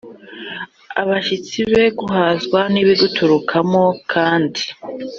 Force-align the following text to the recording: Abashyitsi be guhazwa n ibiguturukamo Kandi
Abashyitsi 1.01 1.57
be 1.71 1.83
guhazwa 1.99 2.59
n 2.73 2.75
ibiguturukamo 2.81 3.85
Kandi 4.11 4.63